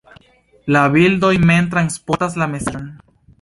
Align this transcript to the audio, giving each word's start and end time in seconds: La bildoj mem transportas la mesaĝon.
La 0.75 0.81
bildoj 0.95 1.31
mem 1.51 1.67
transportas 1.75 2.39
la 2.45 2.49
mesaĝon. 2.55 2.91